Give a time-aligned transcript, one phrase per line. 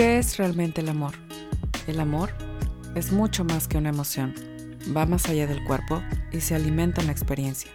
[0.00, 1.12] ¿Qué es realmente el amor?
[1.86, 2.30] El amor
[2.94, 4.32] es mucho más que una emoción.
[4.96, 6.00] Va más allá del cuerpo
[6.32, 7.70] y se alimenta en la experiencia.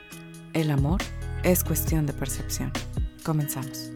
[0.54, 1.02] El amor
[1.44, 2.72] es cuestión de percepción.
[3.24, 3.92] Comenzamos.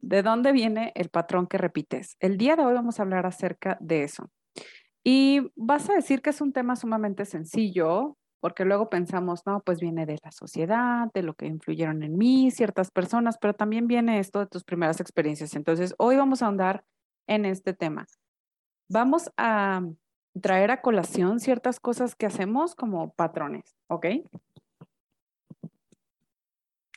[0.00, 2.16] ¿De dónde viene el patrón que repites?
[2.18, 4.32] El día de hoy vamos a hablar acerca de eso.
[5.04, 9.80] Y vas a decir que es un tema sumamente sencillo, porque luego pensamos, no, pues
[9.80, 14.18] viene de la sociedad, de lo que influyeron en mí, ciertas personas, pero también viene
[14.18, 15.54] esto de tus primeras experiencias.
[15.54, 16.84] Entonces, hoy vamos a andar
[17.26, 18.06] en este tema.
[18.88, 19.82] Vamos a
[20.40, 24.06] traer a colación ciertas cosas que hacemos como patrones, ¿ok?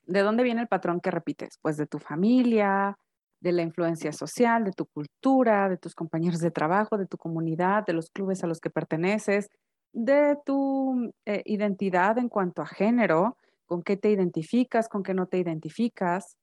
[0.05, 1.57] ¿De dónde viene el patrón que repites?
[1.61, 2.97] Pues de tu familia,
[3.39, 7.85] de la influencia social, de tu cultura, de tus compañeros de trabajo, de tu comunidad,
[7.85, 9.49] de los clubes a los que perteneces,
[9.93, 15.27] de tu eh, identidad en cuanto a género, con qué te identificas, con qué no
[15.27, 16.35] te identificas,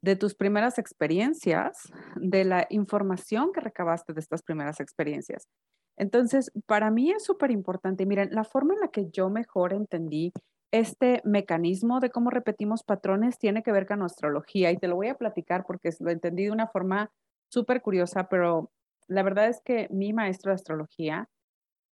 [0.00, 5.48] de tus primeras experiencias, de la información que recabaste de estas primeras experiencias.
[5.96, 8.06] Entonces, para mí es súper importante.
[8.06, 10.32] Miren, la forma en la que yo mejor entendí
[10.70, 15.08] este mecanismo de cómo repetimos patrones tiene que ver con astrología y te lo voy
[15.08, 17.10] a platicar porque lo entendí de una forma
[17.48, 18.70] súper curiosa, pero
[19.08, 21.28] la verdad es que mi maestro de astrología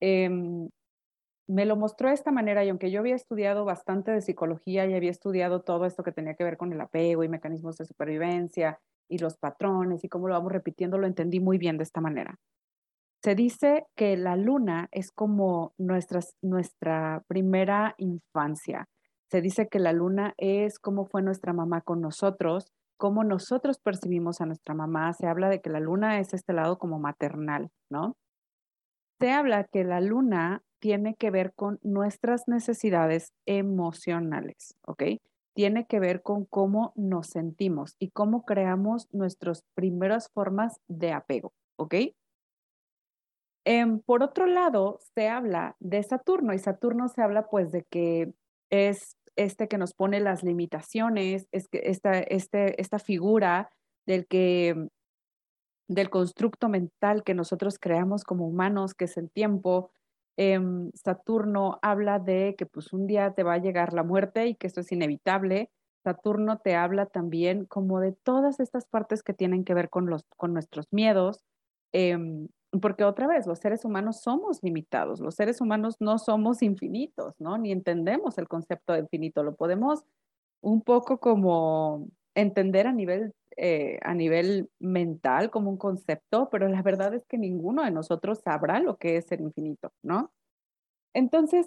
[0.00, 0.68] Em,
[1.48, 4.94] me lo mostró de esta manera y aunque yo había estudiado bastante de psicología y
[4.94, 8.80] había estudiado todo esto que tenía que ver con el apego y mecanismos de supervivencia
[9.08, 12.36] y los patrones y cómo lo vamos repitiendo, lo entendí muy bien de esta manera.
[13.22, 18.86] Se dice que la luna es como nuestra, nuestra primera infancia.
[19.30, 24.40] Se dice que la luna es cómo fue nuestra mamá con nosotros, cómo nosotros percibimos
[24.40, 25.12] a nuestra mamá.
[25.12, 28.16] Se habla de que la luna es este lado como maternal, ¿no?
[29.18, 35.02] Se habla que la luna tiene que ver con nuestras necesidades emocionales, ¿ok?
[35.54, 41.52] Tiene que ver con cómo nos sentimos y cómo creamos nuestras primeras formas de apego,
[41.76, 41.94] ¿ok?
[43.64, 48.32] Em, por otro lado, se habla de Saturno y Saturno se habla pues de que
[48.70, 53.70] es este que nos pone las limitaciones, es que esta, este, esta figura
[54.06, 54.88] del que
[55.88, 59.90] del constructo mental que nosotros creamos como humanos, que es el tiempo.
[60.36, 64.54] Em, Saturno habla de que pues un día te va a llegar la muerte y
[64.54, 65.70] que esto es inevitable.
[66.04, 70.24] Saturno te habla también como de todas estas partes que tienen que ver con, los,
[70.36, 71.42] con nuestros miedos,
[71.92, 72.48] em,
[72.80, 77.58] porque otra vez, los seres humanos somos limitados, los seres humanos no somos infinitos, ¿no?
[77.58, 80.04] Ni entendemos el concepto de infinito, lo podemos
[80.60, 86.82] un poco como entender a nivel eh, a nivel mental como un concepto, pero la
[86.82, 90.32] verdad es que ninguno de nosotros sabrá lo que es el infinito, ¿no?
[91.14, 91.66] Entonces,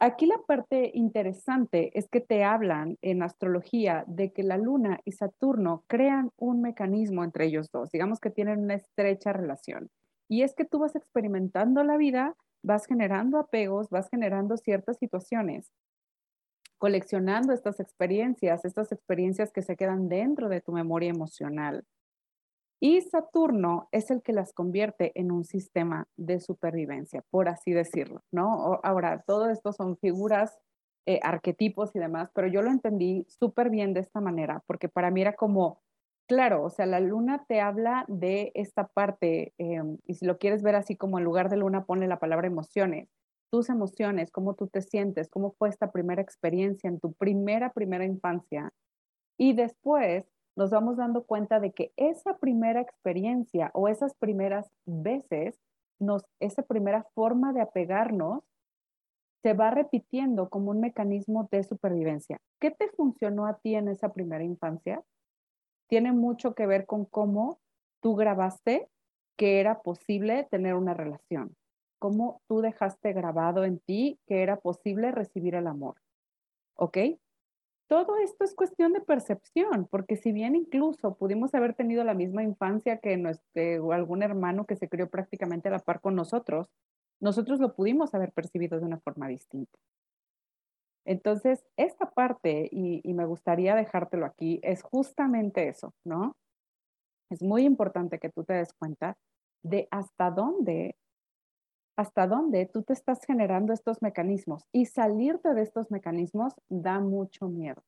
[0.00, 5.12] aquí la parte interesante es que te hablan en astrología de que la luna y
[5.12, 9.90] Saturno crean un mecanismo entre ellos dos, digamos que tienen una estrecha relación.
[10.28, 15.70] Y es que tú vas experimentando la vida, vas generando apegos, vas generando ciertas situaciones
[16.78, 21.84] coleccionando estas experiencias, estas experiencias que se quedan dentro de tu memoria emocional.
[22.80, 28.22] Y Saturno es el que las convierte en un sistema de supervivencia, por así decirlo,
[28.30, 28.80] ¿no?
[28.84, 30.56] Ahora, todo esto son figuras,
[31.06, 35.10] eh, arquetipos y demás, pero yo lo entendí súper bien de esta manera, porque para
[35.10, 35.80] mí era como,
[36.28, 40.62] claro, o sea, la luna te habla de esta parte, em, y si lo quieres
[40.62, 43.08] ver así como en lugar de luna, pone la palabra emociones
[43.50, 48.04] tus emociones, cómo tú te sientes, cómo fue esta primera experiencia en tu primera, primera
[48.04, 48.72] infancia.
[49.38, 50.24] Y después
[50.56, 55.58] nos vamos dando cuenta de que esa primera experiencia o esas primeras veces,
[56.00, 58.42] nos, esa primera forma de apegarnos,
[59.42, 62.40] se va repitiendo como un mecanismo de supervivencia.
[62.60, 65.02] ¿Qué te funcionó a ti en esa primera infancia?
[65.88, 67.60] Tiene mucho que ver con cómo
[68.00, 68.88] tú grabaste
[69.36, 71.56] que era posible tener una relación
[71.98, 75.96] cómo tú dejaste grabado en ti que era posible recibir el amor.
[76.74, 76.98] ¿Ok?
[77.88, 82.42] Todo esto es cuestión de percepción, porque si bien incluso pudimos haber tenido la misma
[82.42, 86.68] infancia que nuestro, algún hermano que se crió prácticamente a la par con nosotros,
[87.18, 89.78] nosotros lo pudimos haber percibido de una forma distinta.
[91.06, 96.36] Entonces, esta parte, y, y me gustaría dejártelo aquí, es justamente eso, ¿no?
[97.30, 99.16] Es muy importante que tú te des cuenta
[99.62, 100.96] de hasta dónde
[101.98, 107.48] hasta dónde tú te estás generando estos mecanismos y salirte de estos mecanismos da mucho
[107.48, 107.82] miedo.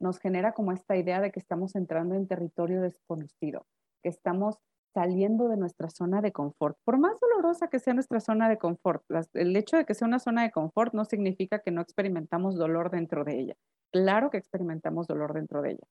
[0.00, 3.64] Nos genera como esta idea de que estamos entrando en territorio desconocido,
[4.02, 4.58] que estamos
[4.92, 6.76] saliendo de nuestra zona de confort.
[6.84, 9.04] Por más dolorosa que sea nuestra zona de confort,
[9.34, 12.90] el hecho de que sea una zona de confort no significa que no experimentamos dolor
[12.90, 13.54] dentro de ella.
[13.92, 15.86] Claro que experimentamos dolor dentro de ella.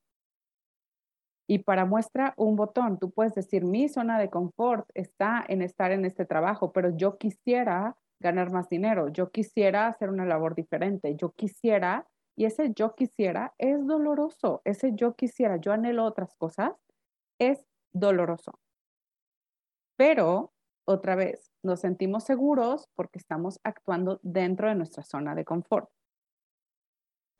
[1.47, 5.91] Y para muestra un botón, tú puedes decir, mi zona de confort está en estar
[5.91, 11.15] en este trabajo, pero yo quisiera ganar más dinero, yo quisiera hacer una labor diferente,
[11.15, 12.07] yo quisiera,
[12.37, 16.73] y ese yo quisiera es doloroso, ese yo quisiera, yo anhelo otras cosas,
[17.39, 18.59] es doloroso.
[19.97, 20.53] Pero,
[20.85, 25.89] otra vez, nos sentimos seguros porque estamos actuando dentro de nuestra zona de confort.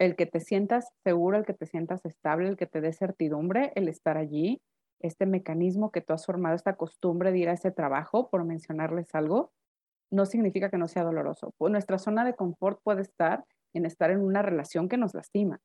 [0.02, 3.72] El que te sientas seguro, el que te sientas estable, el que te dé certidumbre,
[3.76, 4.60] el estar allí,
[5.00, 9.14] este mecanismo que tú has formado, esta costumbre de ir a ese trabajo, por mencionarles
[9.14, 9.52] algo,
[10.10, 11.54] no significa que no sea doloroso.
[11.60, 13.46] Nuestra zona de confort puede estar
[13.76, 15.60] en estar en una relación que nos lastima.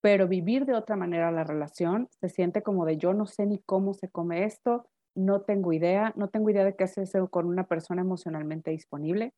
[0.00, 3.60] Pero vivir de otra manera la relación se siente como de yo no sé ni
[3.60, 7.46] cómo se come esto, no tengo idea, no tengo idea de qué hace eso con
[7.46, 9.32] una persona emocionalmente disponible,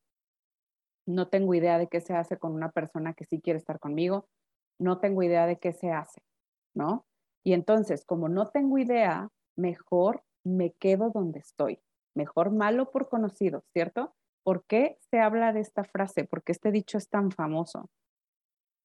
[1.07, 4.29] no tengo idea de qué se hace con una persona que sí quiere estar conmigo,
[4.79, 6.23] no tengo idea de qué se hace,
[6.75, 7.07] ¿no?
[7.45, 11.81] Y entonces, como no tengo idea, mejor me quedo donde estoy
[12.17, 14.15] mejor malo por conocido, ¿cierto?
[14.43, 16.25] ¿Por qué se habla de esta frase?
[16.25, 17.91] ¿Por qué este dicho es tan famoso?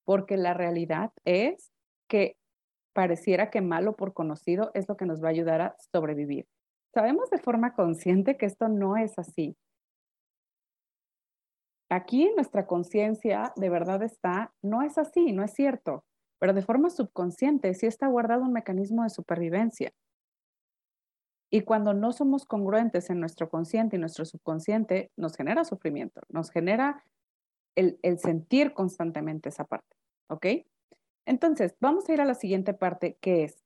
[0.05, 1.71] Porque la realidad es
[2.07, 2.35] que
[2.93, 6.45] pareciera que malo por conocido es lo que nos va a ayudar a sobrevivir.
[6.93, 9.55] Sabemos de forma consciente que esto no es así.
[11.91, 16.05] Aquí nuestra conciencia de verdad está, no es así, no es cierto,
[16.39, 19.91] pero de forma subconsciente sí está guardado un mecanismo de supervivencia.
[21.51, 26.49] Y cuando no somos congruentes en nuestro consciente y nuestro subconsciente, nos genera sufrimiento, nos
[26.49, 27.03] genera
[27.75, 29.97] el, sentir constantemente esa parte.
[30.29, 30.45] ¿Ok?
[31.25, 33.65] Entonces, vamos a ir a la siguiente parte, que es,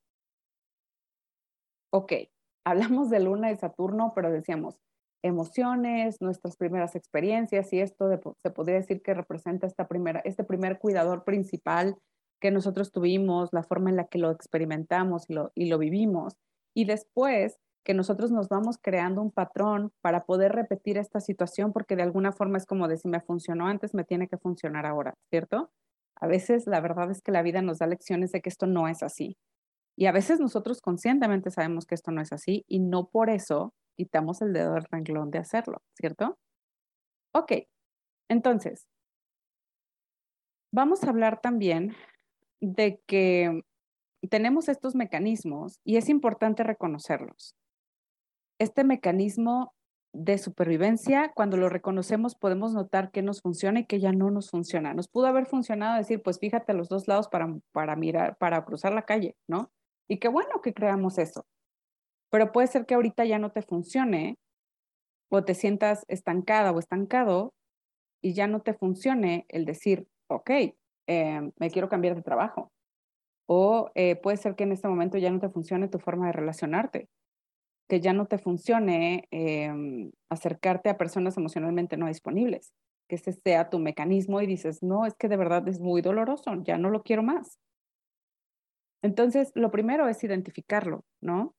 [1.92, 2.12] ok,
[2.66, 4.80] hablamos de Luna y Saturno, pero decíamos
[5.24, 8.10] emociones, nuestras primeras experiencias y esto
[8.42, 11.98] se podría decir que representa esta primera, este primer cuidador principal
[12.40, 16.36] que nosotros tuvimos, la forma en la que lo experimentamos y lo, y lo vivimos.
[16.76, 21.96] Y después que nosotros nos vamos creando un patrón para poder repetir esta situación porque
[21.96, 25.14] de alguna forma es como de si me funcionó antes, me tiene que funcionar ahora,
[25.30, 25.72] ¿cierto?
[26.20, 28.88] A veces la verdad es que la vida nos da lecciones de que esto no
[28.88, 29.38] es así.
[29.96, 33.74] Y a veces nosotros conscientemente sabemos que esto no es así y no por eso
[33.96, 36.38] quitamos el dedo del renglón de hacerlo, ¿cierto?
[37.34, 37.54] Ok,
[38.30, 38.88] entonces,
[40.72, 41.96] vamos a hablar también
[42.62, 43.64] de que
[44.30, 47.56] tenemos estos mecanismos y es importante reconocerlos
[48.60, 49.74] este mecanismo
[50.14, 54.50] de supervivencia, cuando lo reconocemos, podemos notar que nos funciona y que ya no nos
[54.50, 54.94] funciona.
[54.94, 58.64] Nos pudo haber funcionado decir, pues fíjate a los dos lados para, para mirar, para
[58.64, 59.72] cruzar la calle, ¿no?
[60.08, 61.46] Y qué bueno que creamos eso.
[62.30, 64.38] Pero puede ser que ahorita ya no te funcione
[65.30, 67.54] o te sientas estancada o estancado
[68.22, 70.50] y ya no te funcione el decir, ok,
[71.08, 72.72] eh, me quiero cambiar de trabajo.
[73.48, 76.34] O eh, puede ser que en este momento ya no te funcione tu forma de
[76.34, 77.10] relacionarte
[77.88, 82.74] que ya no te funcione em, acercarte a personas emocionalmente no disponibles,
[83.08, 86.52] que ese sea tu mecanismo y dices, no, es que de verdad es muy doloroso,
[86.64, 87.60] ya no lo quiero más.
[89.04, 91.55] Entonces, lo primero es identificarlo, ¿no?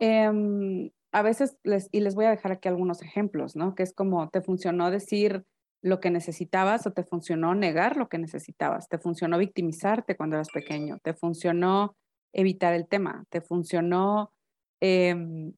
[0.00, 3.74] Em, a veces, les, y les voy a dejar aquí algunos ejemplos, ¿no?
[3.74, 5.44] Que es como, te funcionó decir
[5.82, 10.50] lo que necesitabas o te funcionó negar lo que necesitabas, te funcionó victimizarte cuando eras
[10.50, 11.96] pequeño, te funcionó
[12.32, 14.32] evitar el tema, te funcionó,
[14.80, 15.52] em,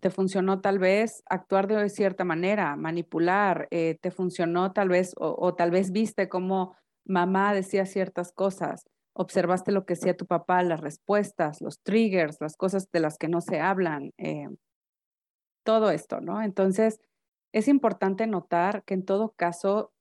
[0.00, 5.54] te funcionó tal vez actuar de cierta manera, manipular, eh, te funcionó tal vez, o,
[5.54, 10.80] tal vez viste cómo mamá decía ciertas cosas, observaste lo que decía tu papá, las
[10.80, 14.48] respuestas, los triggers, las cosas de las que no se hablan, eh,
[15.64, 16.42] todo esto, ¿no?
[16.42, 17.00] Entonces,
[17.52, 19.92] es importante notar que en todo caso,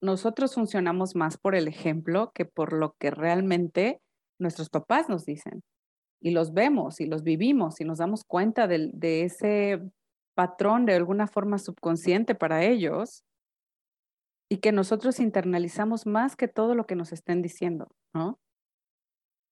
[0.00, 4.00] nosotros funcionamos más por el ejemplo que por lo que realmente
[4.38, 5.62] nuestros papás nos dicen.
[6.20, 9.80] Y los vemos y los vivimos y nos damos cuenta de, de ese
[10.34, 13.24] patrón de alguna forma subconsciente para ellos
[14.50, 18.38] y que nosotros internalizamos más que todo lo que nos estén diciendo, ¿no?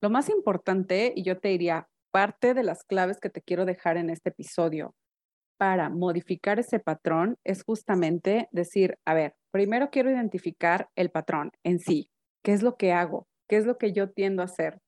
[0.00, 3.96] Lo más importante, y yo te diría, parte de las claves que te quiero dejar
[3.96, 4.94] en este episodio
[5.58, 11.78] para modificar ese patrón es justamente decir, a ver, primero quiero identificar el patrón en
[11.78, 12.10] sí,
[12.42, 14.80] qué es lo que hago, ¿Qué es lo que yo tiendo a hacer?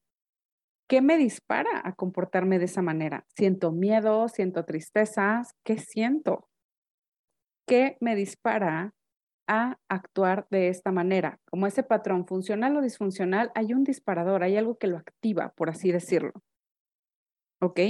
[0.88, 3.26] ¿Qué me dispara a comportarme de esa manera?
[3.36, 4.28] ¿Siento miedo?
[4.28, 5.54] ¿Siento tristezas?
[5.64, 6.48] ¿Qué siento?
[7.66, 8.94] ¿Qué me dispara
[9.48, 11.40] a actuar de esta manera?
[11.50, 15.70] Como ese patrón funcional o disfuncional, hay un disparador, hay algo que lo activa, por
[15.70, 16.32] así decirlo.
[17.60, 17.80] ¿Ok?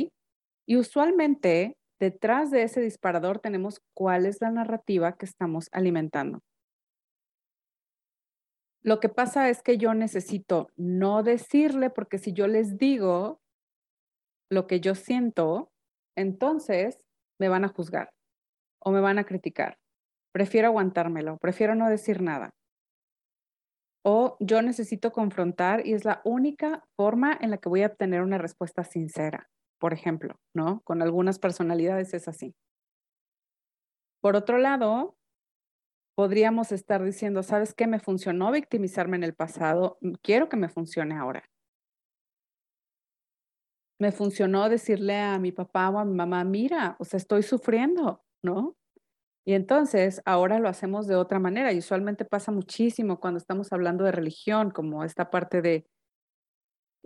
[0.67, 6.41] Y usualmente detrás de ese disparador tenemos cuál es la narrativa que estamos alimentando.
[8.83, 13.41] Lo que pasa es que yo necesito no decirle, porque si yo les digo
[14.51, 15.71] lo que yo siento,
[16.17, 16.99] entonces
[17.39, 18.11] me van a juzgar
[18.79, 19.77] o me van a criticar.
[20.33, 22.51] Prefiero aguantármelo, prefiero no decir nada.
[24.05, 28.23] O yo necesito confrontar y es la única forma en la que voy a obtener
[28.23, 30.81] una respuesta sincera, por ejemplo, ¿no?
[30.85, 32.55] Con algunas personalidades es así.
[34.21, 35.17] Por otro lado,
[36.17, 37.87] podríamos estar diciendo, ¿sabes qué?
[37.87, 41.45] Me funcionó victimizarme en el pasado, quiero que me funcione ahora.
[44.01, 48.23] Me funcionó decirle a mi papá o a mi mamá, mira, o sea, estoy sufriendo,
[48.43, 48.77] ¿no?
[49.49, 54.05] Y entonces ahora lo hacemos de otra manera y usualmente pasa muchísimo cuando estamos hablando
[54.05, 55.87] de religión, como esta parte de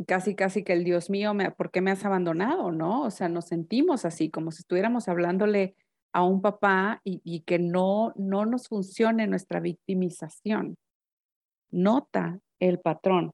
[0.09, 2.73] casi, casi que el Dios mío, ¿por qué me has abandonado?
[2.73, 3.05] ¿No?
[3.05, 5.77] O sea, nos sentimos así, como si estuviéramos hablándole
[6.13, 10.75] a un papá y, que no, no nos funcione nuestra victimización.
[11.71, 13.31] Nota el patrón,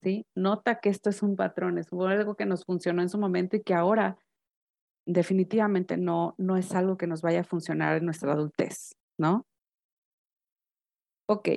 [0.00, 0.26] ¿sí?
[0.36, 3.64] Nota que esto es un patrón, es algo que nos funcionó en su momento y
[3.64, 4.16] que ahora
[5.08, 9.46] definitivamente no, no es algo que nos vaya a funcionar en nuestra adultez, ¿no?
[11.26, 11.48] Ok.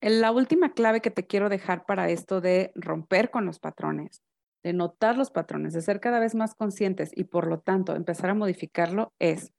[0.00, 4.22] La última clave que te quiero dejar para esto de romper con los patrones
[4.64, 8.30] de notar los patrones, de ser cada vez más conscientes y por lo tanto empezar
[8.30, 9.52] a modificarlo es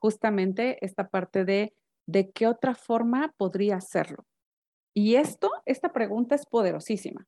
[0.00, 1.74] justamente esta parte de
[2.06, 4.26] de qué otra forma podría hacerlo.
[4.94, 7.26] Y esto, esta pregunta es poderosísima,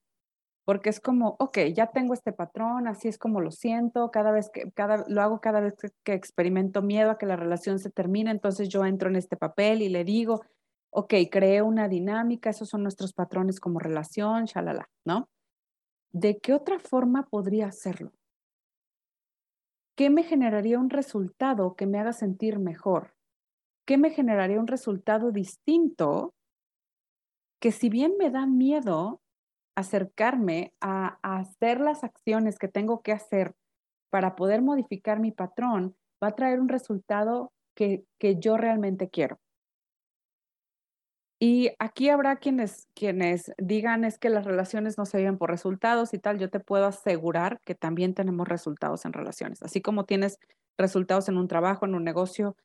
[0.66, 4.50] porque es como, ok, ya tengo este patrón, así es como lo siento, cada vez
[4.52, 8.30] que, cada, lo hago cada vez que, experimento miedo a que la relación se termine,
[8.30, 10.42] entonces yo entro en este papel y le digo,
[10.90, 15.28] ok, creo una dinámica, esos son nuestros patrones como relación, shalala, ¿no?
[16.16, 18.10] ¿de qué otra forma podría hacerlo?
[19.96, 23.14] ¿Qué me generaría un resultado que me haga sentir mejor?
[23.86, 26.34] ¿Qué me generaría un resultado distinto
[27.60, 29.20] que si bien me da miedo
[29.76, 33.54] acercarme a, hacer las acciones que tengo que hacer
[34.10, 38.04] para poder modificar mi patrón, va a traer un resultado que
[38.40, 39.38] yo realmente quiero?
[41.38, 46.14] Y aquí habrá quienes, quienes digan es que las relaciones no se viven por resultados
[46.14, 46.38] y tal.
[46.38, 49.62] Yo te puedo asegurar que también tenemos resultados en relaciones.
[49.62, 50.38] Así como tienes
[50.78, 52.56] resultados en un trabajo, en un negocio,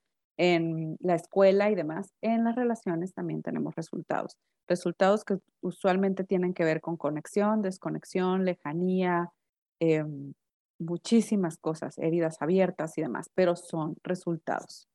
[0.41, 4.39] en la escuela y demás, en las relaciones también tenemos resultados.
[4.67, 9.31] Resultados que usualmente tienen que ver con conexión, desconexión, lejanía,
[9.79, 10.33] em,
[10.79, 14.87] muchísimas cosas, heridas abiertas y demás, pero son resultados.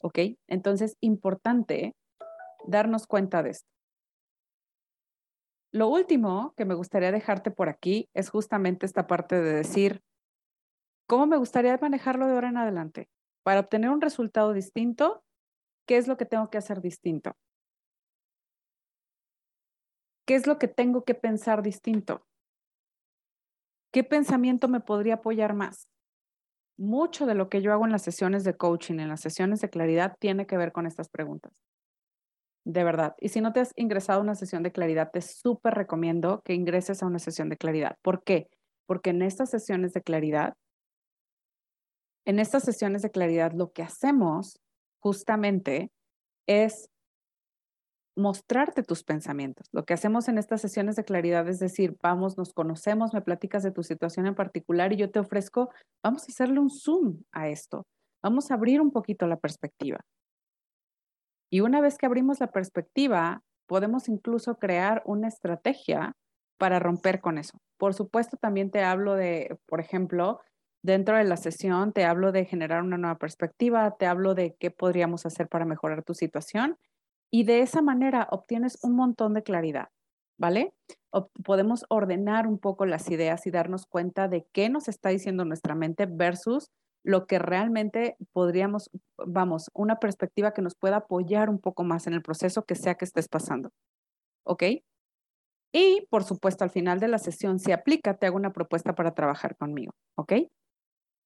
[0.00, 0.20] ¿Ok?
[0.46, 1.94] Entonces, importante
[2.66, 3.68] darnos cuenta de esto.
[5.70, 10.00] Lo último que me gustaría dejarte por aquí es justamente esta parte de decir,
[11.06, 13.10] ¿cómo me gustaría manejarlo de ahora en adelante?
[13.48, 15.24] Para obtener un resultado distinto,
[15.86, 17.32] ¿qué es lo que tengo que hacer distinto?
[20.26, 22.26] ¿Qué es lo que tengo que pensar distinto?
[23.90, 25.88] ¿Qué pensamiento me podría apoyar más?
[26.76, 29.70] Mucho de lo que yo hago en las sesiones de coaching, en las sesiones de
[29.70, 31.54] claridad, tiene que ver con estas preguntas
[32.66, 33.14] de verdad.
[33.18, 36.52] Y si no te has ingresado a una sesión de claridad, te súper recomiendo que
[36.52, 37.96] ingreses a una sesión de claridad.
[38.02, 38.50] ¿Por qué?
[38.84, 40.52] Porque en estas sesiones de claridad,
[42.28, 44.60] en estas sesiones de claridad, lo que hacemos
[45.00, 45.90] justamente
[46.46, 46.90] es
[48.16, 49.66] mostrarte tus pensamientos.
[49.72, 53.62] Lo que hacemos en estas sesiones de claridad es decir, vamos, nos conocemos, me platicas
[53.62, 55.70] de tu situación en particular y yo te ofrezco,
[56.04, 57.86] vamos a hacerle un zoom a esto.
[58.22, 60.00] Vamos a abrir un poquito la perspectiva.
[61.50, 66.12] Y una vez que abrimos la perspectiva, podemos incluso crear una estrategia
[66.58, 67.56] para romper con eso.
[67.78, 70.42] Por supuesto, también te hablo de, por ejemplo,
[70.88, 74.70] dentro de la sesión, te hablo de generar una nueva perspectiva, te hablo de qué
[74.70, 76.76] podríamos hacer para mejorar tu situación
[77.30, 79.88] y de esa manera obtienes un montón de claridad,
[80.38, 80.72] ¿vale?
[81.44, 85.74] podemos ordenar un poco las ideas y darnos cuenta de qué nos está diciendo nuestra
[85.74, 86.70] mente versus
[87.02, 92.12] lo que realmente podríamos, vamos, una perspectiva que nos pueda apoyar un poco más en
[92.14, 93.70] el proceso que sea que estés pasando.
[94.44, 94.64] ¿Ok?
[95.72, 99.14] Y, por supuesto, al final de la sesión, si aplica, te hago una propuesta para
[99.14, 99.92] trabajar conmigo.
[100.16, 100.32] ¿Ok?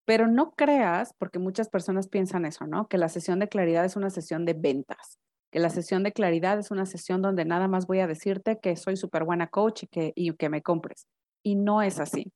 [0.05, 2.89] Pero no creas, porque muchas personas piensan eso, ¿no?
[2.89, 5.19] Que la sesión de claridad es una sesión de ventas,
[5.51, 8.77] que la sesión de claridad es una sesión donde nada más voy a decirte que
[8.77, 11.07] soy súper buena coach y que, y que me compres.
[11.43, 12.33] Y no es así.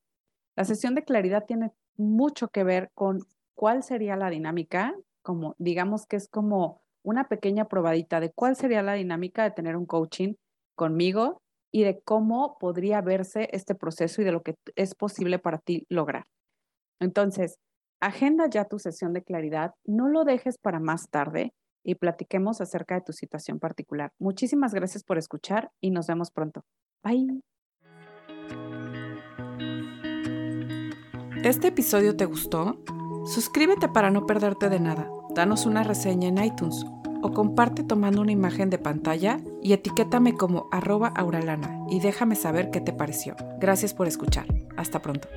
[0.57, 3.21] La sesión de claridad tiene mucho que ver con
[3.55, 8.83] cuál sería la dinámica, como digamos que es como una pequeña probadita de cuál sería
[8.83, 10.35] la dinámica de tener un coaching
[10.75, 11.41] conmigo
[11.73, 15.87] y de cómo podría verse este proceso y de lo que es posible para ti
[15.89, 16.25] lograr.
[17.01, 17.59] Entonces,
[18.01, 21.53] agenda ya tu sesión de claridad, no lo dejes para más tarde
[21.85, 24.13] y platiquemos acerca de tu situación particular.
[24.19, 26.65] Muchísimas gracias por escuchar y nos vemos pronto.
[27.03, 27.41] Bye.
[31.45, 32.83] ¿Este episodio te gustó?
[33.25, 35.09] Suscríbete para no perderte de nada.
[35.35, 36.85] Danos una reseña en iTunes
[37.23, 42.71] o comparte tomando una imagen de pantalla y etiquétame como arroba auralana y déjame saber
[42.71, 43.37] qué te pareció.
[43.61, 44.47] Gracias por escuchar.
[44.77, 45.29] Hasta pronto.